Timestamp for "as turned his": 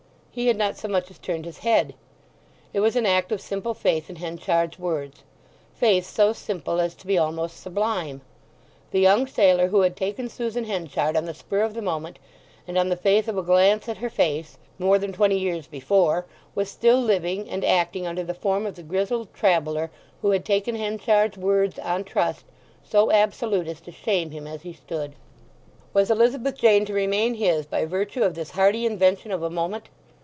1.11-1.57